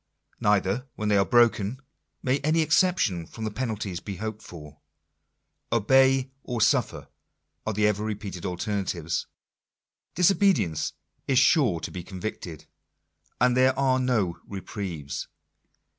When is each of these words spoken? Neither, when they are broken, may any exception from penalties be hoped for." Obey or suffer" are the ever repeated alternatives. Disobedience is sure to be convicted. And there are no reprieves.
Neither, 0.39 0.87
when 0.95 1.09
they 1.09 1.17
are 1.17 1.23
broken, 1.25 1.79
may 2.23 2.39
any 2.39 2.61
exception 2.61 3.27
from 3.27 3.47
penalties 3.53 3.99
be 3.99 4.15
hoped 4.15 4.41
for." 4.41 4.79
Obey 5.71 6.31
or 6.41 6.59
suffer" 6.59 7.07
are 7.67 7.73
the 7.73 7.85
ever 7.85 8.03
repeated 8.03 8.43
alternatives. 8.43 9.27
Disobedience 10.15 10.93
is 11.27 11.37
sure 11.37 11.79
to 11.81 11.91
be 11.91 12.01
convicted. 12.01 12.65
And 13.39 13.55
there 13.55 13.77
are 13.77 13.99
no 13.99 14.39
reprieves. 14.47 15.27